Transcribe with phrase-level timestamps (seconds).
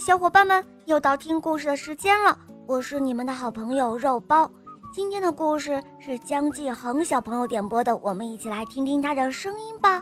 [0.00, 2.36] 小伙伴们，又到听故事的时间了。
[2.68, 4.48] 我是你们的好朋友肉包。
[4.92, 10.00] 今天的故事是江继恒小朋友点播的，我们一起来听听他的声音吧。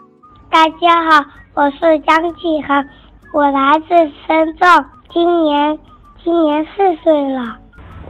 [0.50, 1.24] 大家好，
[1.54, 2.86] 我是江继恒，
[3.32, 3.88] 我来自
[4.26, 5.78] 深圳，今年
[6.22, 7.58] 今年四岁了。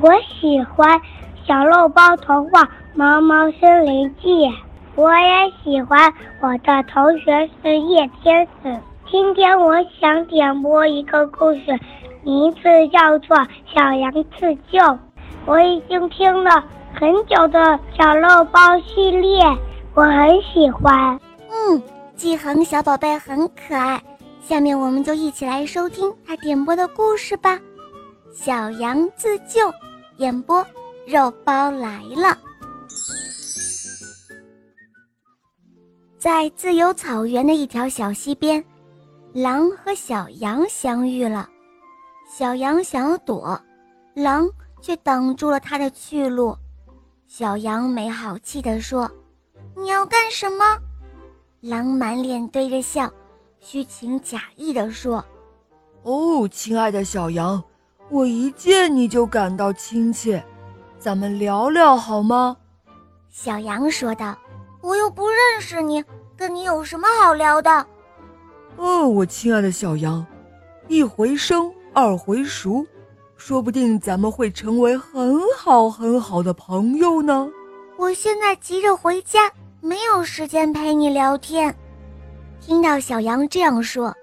[0.00, 0.10] 我
[0.40, 1.00] 喜欢
[1.46, 2.64] 小肉包童话
[2.94, 4.28] 《毛毛森林记》，
[4.96, 8.76] 我也喜欢我的同学是叶天使。
[9.08, 11.78] 今天我想点播一个故事，
[12.24, 12.60] 名字
[12.92, 13.36] 叫做
[13.72, 14.78] 《小羊自救》。
[15.46, 19.44] 我已经听了很久的小肉包系列，
[19.94, 21.18] 我很喜欢。
[21.48, 21.80] 嗯，
[22.16, 24.02] 季恒小宝贝很可爱。
[24.40, 27.54] 下面我们就一起来收听他点播的故事吧，
[28.32, 29.68] 《小羊自救》，
[30.16, 30.66] 演播
[31.06, 32.36] 肉包来了。
[36.18, 38.62] 在自由草原的一条小溪边。
[39.36, 41.46] 狼和小羊相遇了，
[42.26, 43.60] 小羊想要躲，
[44.14, 44.48] 狼
[44.80, 46.56] 却挡住了它的去路。
[47.26, 49.10] 小羊没好气地说
[49.76, 50.78] ：“你要干什么？”
[51.60, 53.12] 狼满脸堆着笑，
[53.60, 55.22] 虚情假意地说
[56.02, 57.62] ：“哦，亲爱的小羊，
[58.08, 60.42] 我一见你就感到亲切，
[60.98, 62.56] 咱们聊聊好吗？”
[63.28, 64.34] 小羊说道
[64.80, 66.02] ：“我又不认识你，
[66.38, 67.86] 跟你有什么好聊的？”
[68.76, 70.24] 哦，我亲爱的小羊，
[70.88, 72.86] 一回生，二回熟，
[73.36, 77.48] 说不定咱们会成为很好很好的朋友呢。
[77.96, 81.74] 我现在急着回家，没有时间陪你聊天。
[82.60, 84.14] 听到小羊这样说，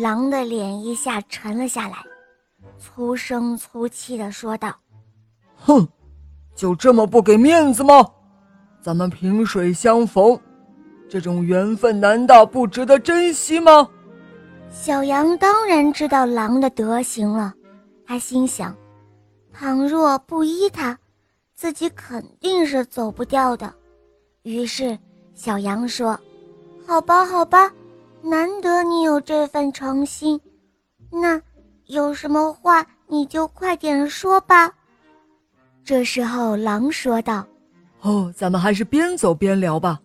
[0.00, 1.96] 狼的脸一下沉了下来，
[2.78, 4.74] 粗声粗气地说道
[5.56, 5.86] ：“哼，
[6.56, 8.04] 就这么不给面子吗？
[8.80, 10.38] 咱们萍水相逢。”
[11.12, 13.86] 这种缘分难道不值得珍惜吗？
[14.70, 17.52] 小羊当然知道狼的德行了，
[18.06, 18.74] 他心想：
[19.52, 20.98] 倘若不依他，
[21.54, 23.70] 自己肯定是走不掉的。
[24.44, 24.98] 于是，
[25.34, 26.18] 小羊说
[26.88, 27.70] ：“好吧，好吧，
[28.22, 30.40] 难得你有这份诚心，
[31.10, 31.38] 那
[31.88, 34.72] 有什么话你就快点说吧。”
[35.84, 37.46] 这时候，狼说道
[38.00, 40.00] ：“哦，咱们还是边走边聊吧。”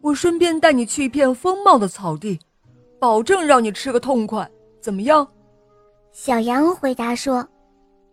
[0.00, 2.38] 我顺便带你去一片丰茂的草地，
[2.98, 4.48] 保证让你吃个痛快，
[4.80, 5.26] 怎么样？
[6.12, 7.46] 小羊回答说：“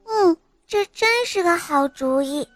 [0.06, 0.36] 嗯，
[0.68, 2.48] 这真是个好主意，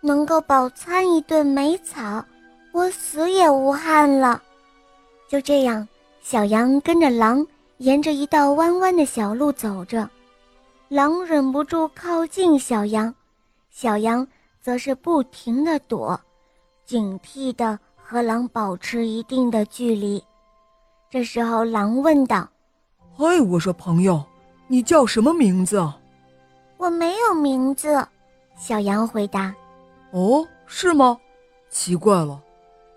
[0.00, 2.24] 能够饱餐一顿美草，
[2.72, 4.42] 我死也无憾了。”
[5.28, 5.86] 就这样，
[6.22, 10.08] 小羊跟着狼沿着一道弯弯的小路走着，
[10.88, 13.14] 狼忍不住靠近小羊，
[13.70, 14.26] 小羊
[14.62, 16.18] 则是不停地躲，
[16.86, 17.78] 警惕地。
[18.10, 20.24] 和狼保持一定的距离。
[21.10, 22.48] 这时候，狼问道
[23.14, 24.24] ：“嘿，我说朋友，
[24.66, 25.86] 你叫什么名字
[26.78, 28.02] ？”“我没有名字。”
[28.56, 29.54] 小羊回答。
[30.12, 31.18] “哦，是吗？
[31.68, 32.40] 奇怪了，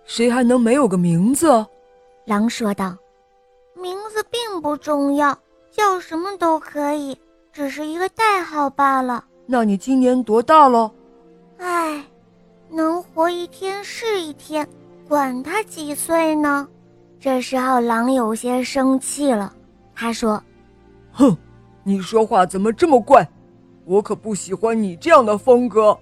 [0.05, 1.65] 谁还能没有个名字？”
[2.23, 2.95] 狼说道。
[3.75, 5.37] “名字并不重要，
[5.71, 7.19] 叫什么都可以，
[7.51, 9.25] 只是一个代号罢了。
[9.45, 10.89] ”“那你今年多大了
[11.59, 12.01] ？”“唉，
[12.69, 14.65] 能活一天是一天。”
[15.11, 16.65] 管他几岁呢？
[17.19, 19.53] 这时候，狼有些生气了。
[19.93, 20.41] 他说
[21.11, 21.37] ：“哼，
[21.83, 23.29] 你说话怎么这么怪？
[23.83, 25.99] 我可不喜欢你这样的风格。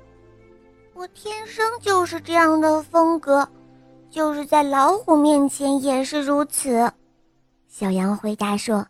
[0.93, 3.49] 我天生就是这样的风格，
[4.11, 6.87] 就是在老虎面前也是如此。”
[7.67, 8.85] 小羊回答说：“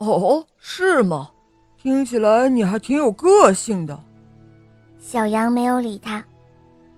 [0.00, 1.28] 哦，是吗？
[1.76, 4.02] 听起来你还挺有个性的。”
[4.98, 6.24] 小羊没有理他，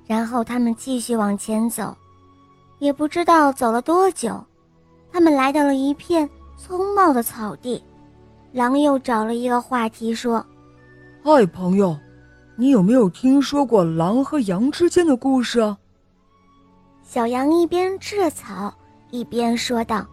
[0.07, 1.93] 然后他们继续往前走。
[2.83, 4.45] 也不知道走了多久，
[5.13, 7.81] 他们来到了一片葱茂的草地。
[8.51, 10.45] 狼又找了一个话题说
[11.23, 11.97] ：“嗨，朋友，
[12.57, 15.79] 你有没有听说过狼和羊之间的故事啊？”
[17.07, 18.75] 小羊一边吃着草，
[19.13, 20.05] 一边说道：“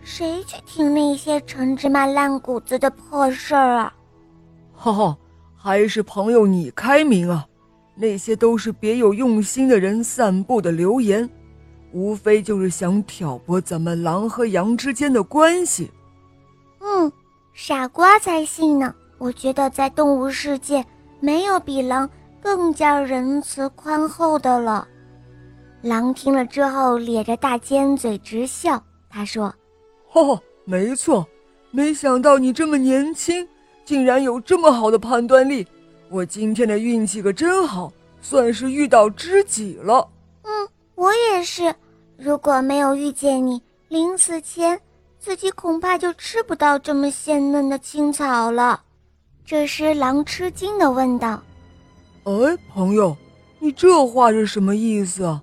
[0.00, 3.92] 谁去听那些陈芝麻烂谷子的破事儿啊
[4.72, 5.18] ？”“哈哈，
[5.56, 7.44] 还是朋友你开明啊！
[7.96, 11.28] 那些都是别有用心的人散布的流言。”
[11.94, 15.92] 无非就是想挑拨咱们狼和羊之间的关系。
[16.80, 17.10] 嗯，
[17.54, 18.92] 傻瓜才信呢！
[19.16, 20.84] 我觉得在动物世界，
[21.20, 22.10] 没有比狼
[22.42, 24.86] 更加仁慈宽厚的了。
[25.82, 28.82] 狼听了之后，咧着大尖嘴直笑。
[29.08, 29.54] 他说
[30.12, 31.24] ：“哦，没错，
[31.70, 33.46] 没想到你这么年轻，
[33.84, 35.64] 竟然有这么好的判断力。
[36.10, 40.08] 我今天的运气可真好，算是遇到知己了。”
[40.42, 41.72] 嗯，我也是。
[42.16, 44.80] 如果没有遇见你，临死前
[45.18, 48.80] 自己恐怕就吃不到这么鲜嫩的青草了。
[49.44, 51.42] 这时，狼吃惊的问道
[52.24, 53.16] ：“哎，朋友，
[53.58, 55.42] 你这话是什么意思啊？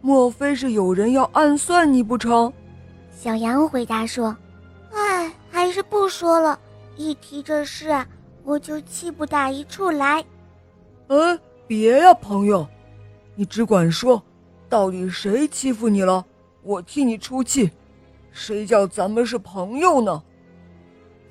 [0.00, 2.52] 莫非是有人要暗算你不成？”
[3.16, 4.36] 小羊回答说
[4.92, 6.58] ：“哎，还是不说了。
[6.96, 8.06] 一提这事啊，
[8.42, 10.24] 我就气不打一处来。”
[11.08, 12.66] 哎，别呀，朋友，
[13.34, 14.20] 你只管说，
[14.76, 16.22] 到底谁欺负你了？
[16.62, 17.70] 我替你出气。
[18.30, 20.22] 谁叫咱们是朋友呢？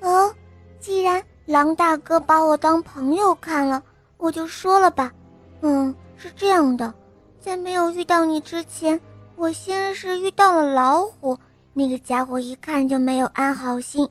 [0.00, 0.34] 哦，
[0.80, 3.80] 既然狼大哥把我当朋友看了，
[4.16, 5.12] 我就说了吧。
[5.60, 6.92] 嗯，是这样的，
[7.38, 9.00] 在没有遇到你之前，
[9.36, 11.38] 我先是遇到了老虎。
[11.72, 14.08] 那个家伙一看就没有安好心，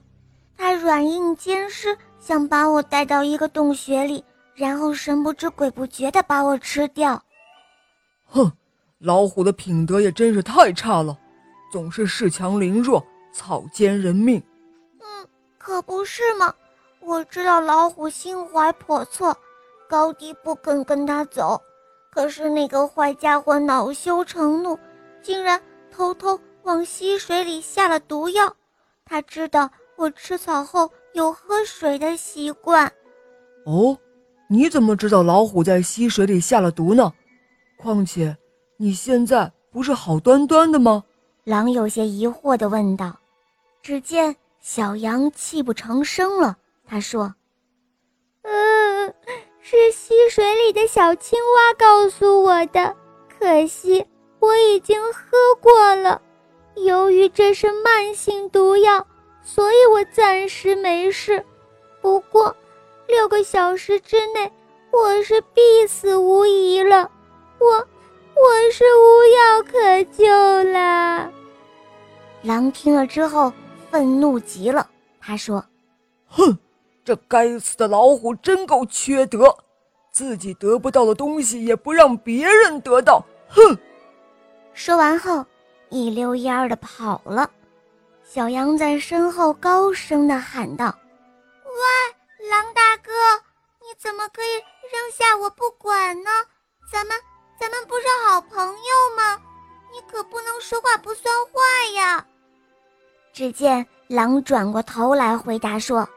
[0.55, 4.23] 他软硬兼施，想把我带到一个洞穴里，
[4.53, 7.21] 然后神不知鬼不觉的把我吃掉。
[8.27, 8.49] 哼，
[8.99, 11.17] 老虎的品德也真是太差了。
[11.71, 14.41] 总是恃强凌弱，草菅人命。
[14.99, 15.27] 嗯，
[15.57, 16.53] 可不是嘛。
[17.01, 19.35] 我知道老虎心怀叵测，
[19.89, 21.61] 高低不肯跟他走。
[22.09, 24.79] 可是那个坏家伙恼羞成怒，
[25.21, 25.61] 竟然
[25.91, 28.55] 偷偷往溪水里下了毒药。
[29.03, 32.91] 他知道我吃草后有喝水的习惯。
[33.65, 33.97] 哦，
[34.47, 37.11] 你怎么知道老虎在溪水里下了毒呢？
[37.77, 38.35] 况且
[38.77, 41.03] 你现在不是好端端的吗？
[41.43, 43.15] 狼有些疑惑地问道
[43.83, 46.57] ：“只见小羊泣不成声了。
[46.87, 47.33] 他说
[48.41, 49.13] ：‘嗯，
[49.61, 52.95] 是溪水里的小青蛙告诉我的。
[53.39, 54.05] 可惜
[54.39, 56.21] 我已经喝过了。
[56.75, 59.05] 由于这是慢性毒药，
[59.43, 61.45] 所以我暂时没事。
[62.01, 62.55] 不过
[63.07, 64.51] 六个小时之内，
[64.91, 67.09] 我是必死无疑了。
[67.59, 67.87] 我，
[68.35, 70.25] 我是无药可救
[70.71, 71.31] 了。’”
[72.43, 73.51] 狼听了之后，
[73.89, 74.87] 愤怒极了。
[75.19, 75.65] 他说
[76.27, 76.57] ：“哼，
[77.03, 79.57] 这该死的老虎真够缺德，
[80.11, 83.77] 自己得不到的东西也不让别人得到。”哼！
[84.73, 85.43] 说完后，
[85.89, 87.49] 一溜烟儿的跑了。
[88.23, 90.93] 小羊在身后高声的喊道
[91.63, 93.11] ：“喂，狼大哥，
[93.79, 94.55] 你怎么可以
[94.91, 96.29] 扔下我不管呢？
[96.91, 97.15] 咱们，
[97.59, 99.41] 咱们不是好朋友吗？
[99.93, 101.61] 你可不能说话不算话
[101.95, 102.25] 呀！”
[103.33, 106.07] 只见狼转过头来回答说：“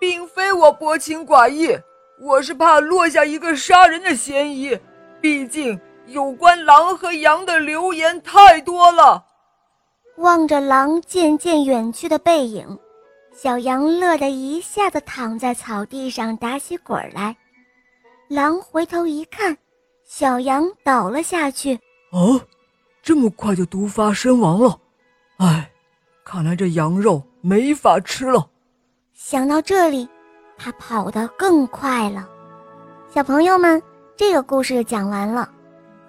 [0.00, 1.78] 并非我薄情寡义，
[2.20, 4.78] 我是怕落下一个杀人的嫌疑。
[5.20, 9.24] 毕竟有关狼和羊的流言太多了。”
[10.16, 12.78] 望着狼渐渐远去的背影，
[13.34, 17.34] 小羊乐得一下子躺在草地上打起滚来。
[18.28, 19.56] 狼回头一看，
[20.14, 21.80] 小羊倒了下去。
[22.10, 22.38] 哦，
[23.02, 24.78] 这么快就毒发身亡了，
[25.38, 25.70] 唉。
[26.22, 28.46] 看来这羊肉没法吃了。
[29.14, 30.06] 想到这里，
[30.58, 32.28] 他跑得更快了。
[33.08, 33.82] 小朋友们，
[34.14, 35.48] 这个故事讲完了。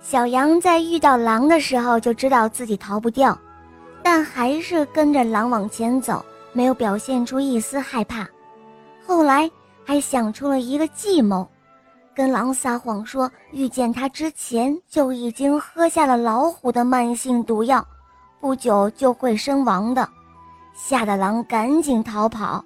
[0.01, 3.39] 小羊在遇到狼的时候就知道自己逃不掉，
[4.03, 8.27] 但还是跟着狼往前走，没有表现出一丝害怕。
[9.07, 9.49] 后来
[9.85, 11.47] 还想出了一个计谋，
[12.15, 17.85] 跟狼撒谎说遇见他之前就已经喝下了老虎的慢性毒药。
[18.39, 20.07] 不久就会身亡的，
[20.75, 22.63] 吓得狼赶紧逃跑。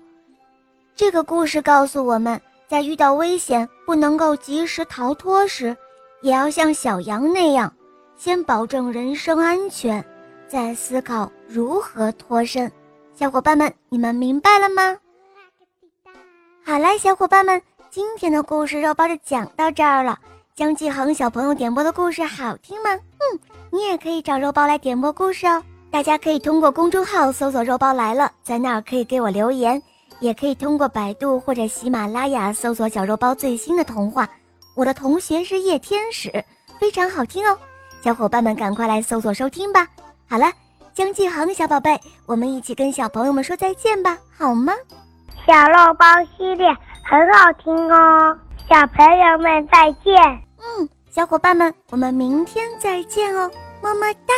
[0.95, 5.77] 这个故事告诉我们，在遇到危险不能够及时逃脱时，
[6.21, 7.71] 也要像小羊那样，
[8.17, 10.03] 先保证人身安全，
[10.47, 12.71] 再思考如何脱身。
[13.13, 14.97] 小伙伴们，你们明白了吗？
[16.65, 20.17] 好啦，小伙伴们，今天的故事肉包就讲到这儿了。
[20.55, 22.89] 江继恒小朋友点播的故事好听吗？
[22.93, 23.39] 嗯，
[23.71, 25.63] 你也可以找肉包来点播故事哦。
[25.89, 29.81] 大家可以通过公众号搜索“肉包来了”，在那儿可以给我留言，
[30.19, 34.27] 也可以通过百度或者喜马拉雅搜索“小肉包最新的童话”。
[34.75, 36.43] 我的同学是夜天使，
[36.79, 37.57] 非常好听哦，
[38.03, 39.87] 小伙伴们赶快来搜索收听吧。
[40.27, 40.51] 好了，
[40.93, 44.73] 江继恒小宝贝，我们一起跟小朋友们说再见吧，好吗？
[45.47, 46.05] 小肉包
[46.37, 46.67] 系列
[47.09, 48.37] 很好听哦，
[48.69, 50.13] 小朋友们再见。
[50.57, 53.49] 嗯，小伙伴们，我们明天再见哦，
[53.81, 54.33] 么么哒。